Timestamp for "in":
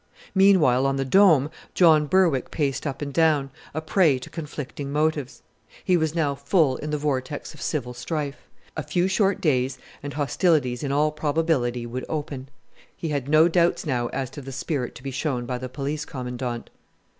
6.77-6.89, 10.81-10.91